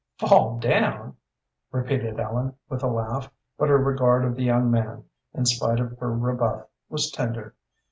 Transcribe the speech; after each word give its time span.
"Fall 0.17 0.57
down!" 0.57 1.15
repeated 1.71 2.19
Ellen, 2.19 2.55
with 2.67 2.81
a 2.81 2.87
laugh, 2.87 3.31
but 3.59 3.69
her 3.69 3.77
regard 3.77 4.25
of 4.25 4.35
the 4.35 4.41
young 4.43 4.71
man, 4.71 5.03
in 5.35 5.45
spite 5.45 5.79
of 5.79 5.95
her 5.99 6.11
rebuff, 6.17 6.65
was 6.89 7.11
tender. 7.11 7.53